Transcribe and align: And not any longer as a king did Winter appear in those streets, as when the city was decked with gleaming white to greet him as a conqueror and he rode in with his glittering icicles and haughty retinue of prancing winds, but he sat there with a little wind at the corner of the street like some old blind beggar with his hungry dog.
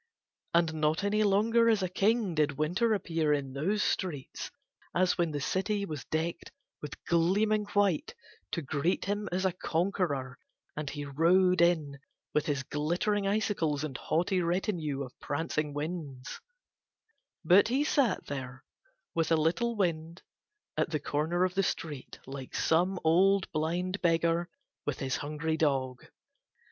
And 0.55 0.73
not 0.73 1.03
any 1.03 1.21
longer 1.21 1.69
as 1.69 1.83
a 1.83 1.87
king 1.87 2.33
did 2.33 2.57
Winter 2.57 2.95
appear 2.95 3.31
in 3.31 3.53
those 3.53 3.83
streets, 3.83 4.49
as 4.95 5.15
when 5.15 5.29
the 5.29 5.39
city 5.39 5.85
was 5.85 6.05
decked 6.05 6.51
with 6.81 6.95
gleaming 7.05 7.65
white 7.75 8.15
to 8.53 8.63
greet 8.63 9.05
him 9.05 9.29
as 9.31 9.45
a 9.45 9.51
conqueror 9.53 10.39
and 10.75 10.89
he 10.89 11.05
rode 11.05 11.61
in 11.61 11.99
with 12.33 12.47
his 12.47 12.63
glittering 12.63 13.27
icicles 13.27 13.83
and 13.83 13.95
haughty 13.95 14.41
retinue 14.41 15.03
of 15.03 15.13
prancing 15.19 15.71
winds, 15.71 16.41
but 17.45 17.67
he 17.67 17.83
sat 17.83 18.25
there 18.25 18.63
with 19.13 19.31
a 19.31 19.35
little 19.37 19.75
wind 19.75 20.23
at 20.77 20.89
the 20.89 20.99
corner 20.99 21.43
of 21.43 21.53
the 21.53 21.61
street 21.61 22.17
like 22.25 22.55
some 22.55 22.99
old 23.03 23.51
blind 23.51 24.01
beggar 24.01 24.49
with 24.83 24.97
his 24.97 25.17
hungry 25.17 25.57
dog. 25.57 26.05